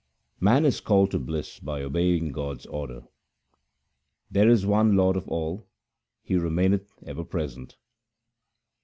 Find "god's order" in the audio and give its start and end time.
2.31-3.03